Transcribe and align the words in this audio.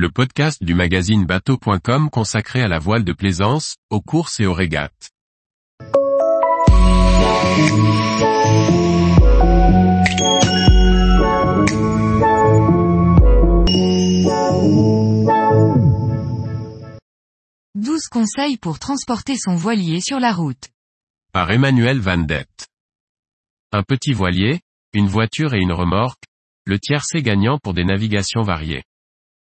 le 0.00 0.10
podcast 0.10 0.64
du 0.64 0.72
magazine 0.72 1.26
bateau.com 1.26 2.08
consacré 2.08 2.62
à 2.62 2.68
la 2.68 2.78
voile 2.78 3.04
de 3.04 3.12
plaisance, 3.12 3.76
aux 3.90 4.00
courses 4.00 4.40
et 4.40 4.46
aux 4.46 4.54
régates. 4.54 5.10
Douze 17.74 18.08
conseils 18.10 18.56
pour 18.56 18.78
transporter 18.78 19.36
son 19.36 19.54
voilier 19.54 20.00
sur 20.00 20.18
la 20.18 20.32
route. 20.32 20.70
Par 21.34 21.50
Emmanuel 21.50 22.00
Van 22.00 22.16
Dett. 22.16 22.68
Un 23.70 23.82
petit 23.82 24.14
voilier, 24.14 24.60
une 24.94 25.08
voiture 25.08 25.52
et 25.52 25.60
une 25.60 25.72
remorque, 25.72 26.24
le 26.64 26.78
tiercé 26.78 27.20
gagnant 27.20 27.58
pour 27.58 27.74
des 27.74 27.84
navigations 27.84 28.40
variées. 28.40 28.84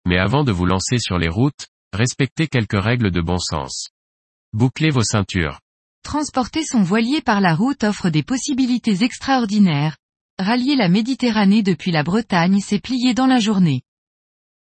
Mais 0.08 0.18
avant 0.18 0.46
de 0.46 0.54
vous 0.54 0.66
lancer 0.66 1.00
sur 1.00 1.18
les 1.18 1.28
routes, 1.28 1.68
respectez 1.92 2.48
quelques 2.48 2.82
règles 2.82 3.12
de 3.12 3.20
bon 3.20 3.40
sens. 3.40 3.90
Bouclez 4.54 4.90
vos 4.90 5.04
ceintures. 5.04 5.60
Transporter 6.02 6.64
son 6.64 6.82
voilier 6.82 7.20
par 7.20 7.42
la 7.42 7.54
route 7.54 7.84
offre 7.84 8.10
des 8.10 8.24
possibilités 8.24 9.04
extraordinaires. 9.04 9.98
Rallier 10.40 10.78
la 10.78 10.88
Méditerranée 10.88 11.62
depuis 11.62 11.92
la 11.92 12.04
Bretagne 12.04 12.62
s'est 12.62 12.80
plié 12.80 13.14
dans 13.14 13.26
la 13.26 13.42
journée. 13.42 13.82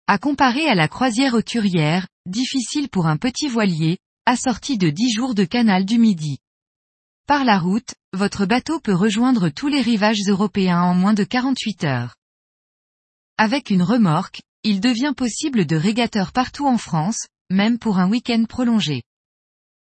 À 0.06 0.16
comparer 0.16 0.66
à 0.66 0.74
la 0.74 0.88
croisière 0.88 1.34
auturière, 1.34 2.08
difficile 2.24 2.88
pour 2.88 3.06
un 3.06 3.18
petit 3.18 3.48
voilier, 3.48 3.98
assorti 4.24 4.78
de 4.78 4.88
10 4.88 5.12
jours 5.12 5.34
de 5.34 5.44
canal 5.44 5.84
du 5.84 5.98
Midi. 5.98 6.38
Par 7.26 7.44
la 7.44 7.58
route, 7.58 7.94
votre 8.14 8.46
bateau 8.46 8.80
peut 8.80 8.94
rejoindre 8.94 9.50
tous 9.50 9.68
les 9.68 9.82
rivages 9.82 10.26
européens 10.26 10.80
en 10.80 10.94
moins 10.94 11.12
de 11.12 11.24
48 11.24 11.84
heures. 11.84 12.14
Avec 13.36 13.68
une 13.68 13.82
remorque, 13.82 14.40
il 14.64 14.80
devient 14.80 15.12
possible 15.14 15.66
de 15.66 15.76
régateur 15.76 16.32
partout 16.32 16.66
en 16.66 16.78
France, 16.78 17.26
même 17.50 17.78
pour 17.78 17.98
un 17.98 18.08
week-end 18.08 18.44
prolongé. 18.48 19.02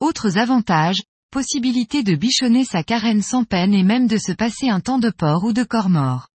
Autres 0.01 0.39
avantages, 0.39 1.03
possibilité 1.31 2.03
de 2.03 2.15
bichonner 2.15 2.65
sa 2.65 2.83
carène 2.83 3.23
sans 3.23 3.45
peine 3.45 3.75
et 3.75 3.83
même 3.83 4.07
de 4.07 4.17
se 4.17 4.33
passer 4.33 4.71
un 4.71 4.81
temps 4.81 4.99
de 4.99 5.11
port 5.11 5.45
ou 5.45 5.53
de 5.53 5.63
corps 5.63 5.91
mort. 5.91 6.29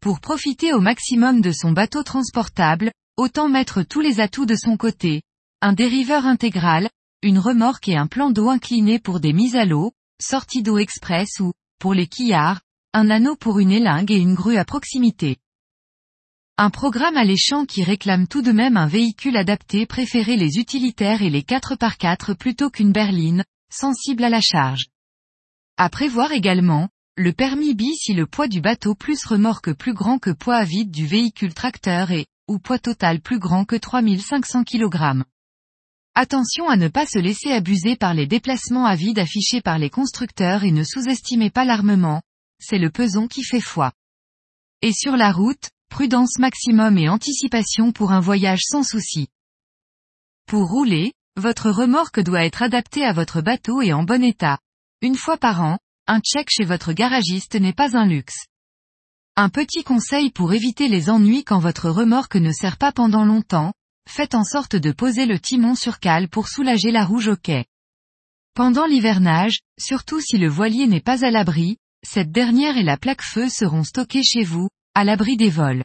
Pour 0.00 0.20
profiter 0.20 0.72
au 0.72 0.80
maximum 0.80 1.40
de 1.40 1.50
son 1.50 1.72
bateau 1.72 2.04
transportable, 2.04 2.92
autant 3.16 3.48
mettre 3.48 3.82
tous 3.82 4.00
les 4.00 4.20
atouts 4.20 4.46
de 4.46 4.54
son 4.54 4.76
côté. 4.76 5.22
Un 5.60 5.72
dériveur 5.72 6.26
intégral, 6.26 6.88
une 7.22 7.38
remorque 7.38 7.88
et 7.88 7.96
un 7.96 8.06
plan 8.06 8.30
d'eau 8.30 8.50
incliné 8.50 9.00
pour 9.00 9.18
des 9.18 9.32
mises 9.32 9.56
à 9.56 9.64
l'eau, 9.64 9.92
sortie 10.22 10.62
d'eau 10.62 10.78
express 10.78 11.40
ou, 11.40 11.52
pour 11.80 11.92
les 11.92 12.06
quillards, 12.06 12.60
un 12.92 13.10
anneau 13.10 13.34
pour 13.34 13.58
une 13.58 13.72
élingue 13.72 14.12
et 14.12 14.18
une 14.18 14.34
grue 14.34 14.58
à 14.58 14.64
proximité. 14.64 15.38
Un 16.58 16.70
programme 16.70 17.18
alléchant 17.18 17.66
qui 17.66 17.82
réclame 17.84 18.26
tout 18.26 18.40
de 18.40 18.50
même 18.50 18.78
un 18.78 18.86
véhicule 18.86 19.36
adapté 19.36 19.84
préféré 19.84 20.36
les 20.36 20.56
utilitaires 20.56 21.20
et 21.20 21.28
les 21.28 21.42
4x4 21.42 22.34
plutôt 22.34 22.70
qu'une 22.70 22.92
berline, 22.92 23.44
sensible 23.70 24.24
à 24.24 24.30
la 24.30 24.40
charge. 24.40 24.86
À 25.76 25.90
prévoir 25.90 26.32
également, 26.32 26.88
le 27.14 27.34
permis 27.34 27.74
B 27.74 27.82
si 27.94 28.14
le 28.14 28.26
poids 28.26 28.48
du 28.48 28.62
bateau 28.62 28.94
plus 28.94 29.22
remorque 29.26 29.74
plus 29.74 29.92
grand 29.92 30.18
que 30.18 30.30
poids 30.30 30.56
à 30.56 30.64
vide 30.64 30.90
du 30.90 31.06
véhicule 31.06 31.52
tracteur 31.52 32.10
et, 32.10 32.24
ou 32.48 32.58
poids 32.58 32.78
total 32.78 33.20
plus 33.20 33.38
grand 33.38 33.66
que 33.66 33.76
3500 33.76 34.64
kg. 34.64 35.24
Attention 36.14 36.70
à 36.70 36.78
ne 36.78 36.88
pas 36.88 37.04
se 37.04 37.18
laisser 37.18 37.52
abuser 37.52 37.96
par 37.96 38.14
les 38.14 38.26
déplacements 38.26 38.86
à 38.86 38.96
vide 38.96 39.18
affichés 39.18 39.60
par 39.60 39.78
les 39.78 39.90
constructeurs 39.90 40.64
et 40.64 40.72
ne 40.72 40.84
sous-estimez 40.84 41.50
pas 41.50 41.66
l'armement, 41.66 42.22
c'est 42.58 42.78
le 42.78 42.88
peson 42.90 43.28
qui 43.28 43.42
fait 43.42 43.60
foi. 43.60 43.92
Et 44.80 44.94
sur 44.94 45.18
la 45.18 45.32
route, 45.32 45.68
prudence 45.88 46.38
maximum 46.38 46.98
et 46.98 47.08
anticipation 47.08 47.92
pour 47.92 48.12
un 48.12 48.20
voyage 48.20 48.62
sans 48.62 48.82
souci. 48.82 49.28
Pour 50.46 50.68
rouler, 50.68 51.12
votre 51.36 51.70
remorque 51.70 52.20
doit 52.20 52.44
être 52.44 52.62
adaptée 52.62 53.04
à 53.04 53.12
votre 53.12 53.40
bateau 53.40 53.82
et 53.82 53.92
en 53.92 54.02
bon 54.02 54.22
état. 54.22 54.58
Une 55.02 55.16
fois 55.16 55.36
par 55.36 55.62
an, 55.62 55.78
un 56.06 56.20
check 56.20 56.48
chez 56.50 56.64
votre 56.64 56.92
garagiste 56.92 57.56
n'est 57.56 57.72
pas 57.72 57.96
un 57.96 58.06
luxe. 58.06 58.46
Un 59.36 59.50
petit 59.50 59.84
conseil 59.84 60.30
pour 60.30 60.54
éviter 60.54 60.88
les 60.88 61.10
ennuis 61.10 61.44
quand 61.44 61.58
votre 61.58 61.90
remorque 61.90 62.36
ne 62.36 62.52
sert 62.52 62.78
pas 62.78 62.92
pendant 62.92 63.24
longtemps, 63.24 63.74
faites 64.08 64.34
en 64.34 64.44
sorte 64.44 64.76
de 64.76 64.92
poser 64.92 65.26
le 65.26 65.38
timon 65.38 65.74
sur 65.74 65.98
cale 65.98 66.28
pour 66.28 66.48
soulager 66.48 66.90
la 66.90 67.04
rouge 67.04 67.28
au 67.28 67.36
quai. 67.36 67.66
Pendant 68.54 68.86
l'hivernage, 68.86 69.58
surtout 69.78 70.20
si 70.20 70.38
le 70.38 70.48
voilier 70.48 70.86
n'est 70.86 71.02
pas 71.02 71.24
à 71.24 71.30
l'abri, 71.30 71.76
cette 72.02 72.30
dernière 72.30 72.78
et 72.78 72.82
la 72.82 72.96
plaque 72.96 73.20
feu 73.20 73.50
seront 73.50 73.84
stockées 73.84 74.22
chez 74.22 74.44
vous, 74.44 74.68
à 74.96 75.04
l'abri 75.04 75.36
des 75.36 75.50
vols. 75.50 75.84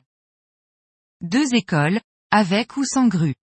Deux 1.19 1.53
écoles, 1.53 1.99
avec 2.31 2.77
ou 2.77 2.85
sans 2.85 3.09
grue. 3.09 3.35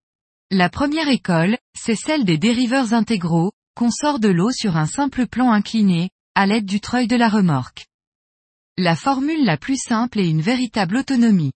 La 0.50 0.70
première 0.70 1.08
école, 1.08 1.58
c'est 1.78 1.94
celle 1.94 2.24
des 2.24 2.38
dériveurs 2.38 2.94
intégraux, 2.94 3.52
qu'on 3.76 3.90
sort 3.90 4.18
de 4.18 4.28
l'eau 4.28 4.50
sur 4.50 4.78
un 4.78 4.86
simple 4.86 5.26
plan 5.26 5.52
incliné, 5.52 6.08
à 6.34 6.46
l'aide 6.46 6.64
du 6.64 6.80
treuil 6.80 7.06
de 7.06 7.16
la 7.16 7.28
remorque. 7.28 7.86
La 8.78 8.96
formule 8.96 9.44
la 9.44 9.58
plus 9.58 9.76
simple 9.76 10.20
est 10.20 10.30
une 10.30 10.40
véritable 10.40 10.96
autonomie. 10.96 11.52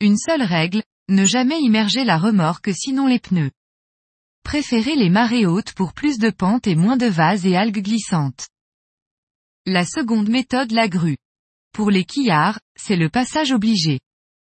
Une 0.00 0.18
seule 0.18 0.42
règle, 0.42 0.82
ne 1.08 1.24
jamais 1.24 1.60
immerger 1.60 2.02
la 2.02 2.18
remorque 2.18 2.70
sinon 2.74 3.06
les 3.06 3.20
pneus. 3.20 3.52
Préférez 4.42 4.96
les 4.96 5.08
marées 5.08 5.46
hautes 5.46 5.72
pour 5.74 5.92
plus 5.92 6.18
de 6.18 6.30
pente 6.30 6.66
et 6.66 6.74
moins 6.74 6.96
de 6.96 7.06
vases 7.06 7.46
et 7.46 7.54
algues 7.54 7.84
glissantes. 7.84 8.48
La 9.66 9.84
seconde 9.84 10.30
méthode 10.30 10.72
la 10.72 10.88
grue. 10.88 11.18
Pour 11.72 11.90
les 11.90 12.04
quillards, 12.04 12.60
c'est 12.76 12.96
le 12.96 13.08
passage 13.08 13.52
obligé. 13.52 14.00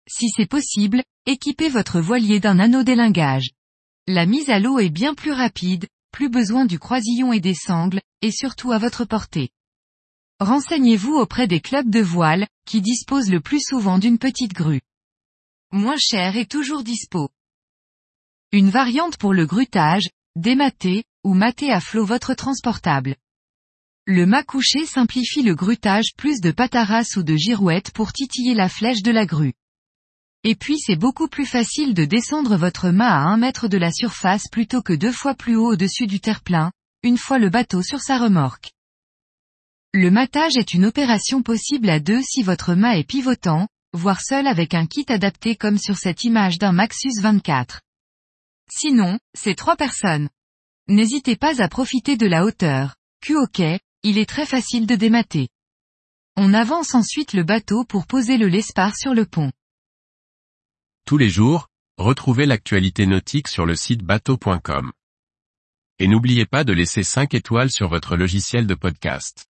Si 0.09 0.29
c'est 0.31 0.47
possible, 0.47 1.03
équipez 1.27 1.69
votre 1.69 2.01
voilier 2.01 2.41
d'un 2.41 2.59
anneau 2.59 2.83
d'élingage. 2.83 3.51
La 4.07 4.25
mise 4.25 4.49
à 4.49 4.59
l'eau 4.59 4.79
est 4.79 4.91
bien 4.91 5.15
plus 5.15 5.33
rapide, 5.33 5.87
plus 6.13 6.31
besoin 6.31 6.65
du 6.65 6.79
croisillon 6.79 7.33
et 7.33 7.41
des 7.41 7.55
sangles, 7.55 8.01
et 8.23 8.33
surtout 8.33 8.73
à 8.73 8.79
votre 8.79 9.05
portée. 9.05 9.51
Renseignez-vous 10.41 11.15
auprès 11.15 11.47
des 11.47 11.61
clubs 11.61 11.91
de 11.91 12.01
voile, 12.01 12.49
qui 12.67 12.81
disposent 12.81 13.31
le 13.31 13.41
plus 13.41 13.61
souvent 13.61 13.99
d'une 13.99 14.19
petite 14.19 14.55
grue. 14.55 14.81
Moins 15.71 15.99
cher 15.99 16.37
et 16.37 16.47
toujours 16.47 16.83
dispo. 16.83 17.29
Une 18.51 18.71
variante 18.71 19.19
pour 19.19 19.35
le 19.35 19.45
grutage, 19.45 20.09
démater, 20.37 21.05
ou 21.23 21.35
mater 21.35 21.71
à 21.71 21.81
flot 21.81 22.07
votre 22.07 22.33
transportable. 22.33 23.17
Le 24.13 24.27
mât 24.27 24.43
couché 24.43 24.87
simplifie 24.87 25.43
le 25.43 25.55
grutage 25.55 26.17
plus 26.17 26.41
de 26.41 26.51
pataras 26.51 27.17
ou 27.17 27.23
de 27.23 27.37
girouettes 27.37 27.93
pour 27.93 28.13
titiller 28.13 28.55
la 28.55 28.69
flèche 28.69 29.03
de 29.03 29.13
la 29.13 29.25
grue. 29.25 29.53
Et 30.43 30.57
puis 30.57 30.81
c'est 30.81 30.97
beaucoup 30.97 31.29
plus 31.29 31.47
facile 31.47 31.95
de 31.95 32.05
descendre 32.05 32.57
votre 32.57 32.91
mât 32.91 33.07
à 33.07 33.21
un 33.21 33.37
mètre 33.37 33.69
de 33.69 33.79
la 33.79 33.93
surface 33.93 34.49
plutôt 34.51 34.83
que 34.83 34.93
deux 34.93 35.13
fois 35.13 35.37
plus 35.37 35.55
haut 35.55 35.75
au-dessus 35.75 36.09
du 36.09 36.19
terre-plein, 36.19 36.73
une 37.05 37.19
fois 37.19 37.39
le 37.39 37.51
bateau 37.51 37.83
sur 37.83 38.01
sa 38.01 38.19
remorque. 38.19 38.73
Le 39.95 40.11
matage 40.11 40.57
est 40.57 40.75
une 40.75 40.87
opération 40.87 41.45
possible 41.45 41.89
à 41.89 42.01
deux 42.01 42.21
si 42.21 42.43
votre 42.43 42.75
mât 42.75 42.99
est 42.99 43.05
pivotant, 43.05 43.69
voire 43.93 44.23
seul 44.23 44.49
avec 44.49 44.75
un 44.75 44.87
kit 44.87 45.07
adapté 45.07 45.55
comme 45.55 45.79
sur 45.79 45.97
cette 45.97 46.25
image 46.25 46.59
d'un 46.59 46.73
Maxus 46.73 47.21
24. 47.23 47.81
Sinon, 48.69 49.21
c'est 49.39 49.55
trois 49.55 49.77
personnes. 49.77 50.29
N'hésitez 50.89 51.37
pas 51.37 51.63
à 51.63 51.69
profiter 51.69 52.17
de 52.17 52.27
la 52.27 52.45
hauteur. 52.45 52.97
Cul 53.21 53.37
au 53.37 53.47
quai, 53.47 53.79
il 54.03 54.17
est 54.17 54.29
très 54.29 54.47
facile 54.47 54.87
de 54.87 54.95
démater. 54.95 55.49
On 56.37 56.55
avance 56.55 56.95
ensuite 56.95 57.35
le 57.35 57.43
bateau 57.43 57.85
pour 57.85 58.07
poser 58.07 58.39
le 58.39 58.49
lespar 58.49 58.97
sur 58.97 59.13
le 59.13 59.27
pont. 59.27 59.53
Tous 61.05 61.19
les 61.19 61.29
jours, 61.29 61.69
retrouvez 61.99 62.47
l'actualité 62.47 63.05
nautique 63.05 63.49
sur 63.49 63.67
le 63.67 63.77
site 63.77 64.03
bateau.com. 64.03 64.93
Et 65.99 66.09
n'oubliez 66.09 66.47
pas 66.47 66.65
de 66.65 66.73
laisser 66.73 67.03
5 67.03 67.35
étoiles 67.35 67.71
sur 67.71 67.89
votre 67.89 68.17
logiciel 68.17 68.67
de 68.67 68.75
podcast. 68.75 69.50